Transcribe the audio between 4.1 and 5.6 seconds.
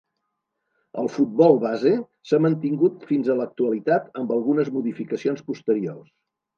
amb algunes modificacions